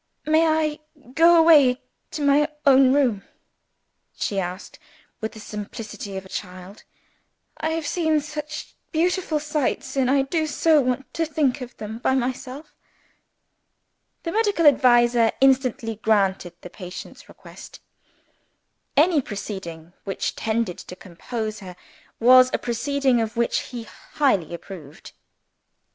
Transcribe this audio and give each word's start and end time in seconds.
"May 0.25 0.47
I 0.47 0.79
go 1.13 1.37
away 1.37 1.79
to 2.09 2.23
my 2.25 2.47
own 2.65 2.91
room?" 2.91 3.23
she 4.15 4.39
asked, 4.39 4.79
with 5.19 5.33
the 5.33 5.39
simplicity 5.39 6.17
of 6.17 6.25
a 6.25 6.27
child. 6.27 6.83
"I 7.57 7.69
have 7.77 7.85
seen 7.85 8.19
such 8.19 8.73
beautiful 8.91 9.39
sights 9.39 9.95
and 9.95 10.09
I 10.09 10.23
do 10.23 10.47
so 10.47 10.81
want 10.81 11.13
to 11.13 11.23
think 11.23 11.61
of 11.61 11.77
them 11.77 11.99
by 11.99 12.15
myself." 12.15 12.73
The 14.23 14.31
medical 14.31 14.65
adviser 14.65 15.33
instantly 15.39 15.97
granted 15.97 16.53
the 16.61 16.71
patient's 16.71 17.29
request. 17.29 17.79
Any 18.97 19.21
proceeding 19.21 19.93
which 20.03 20.35
tended 20.35 20.79
to 20.79 20.95
compose 20.95 21.59
her, 21.59 21.75
was 22.19 22.49
a 22.51 22.57
proceeding 22.57 23.21
of 23.21 23.37
which 23.37 23.59
he 23.69 23.83
highly 23.83 24.55
approved. 24.55 25.11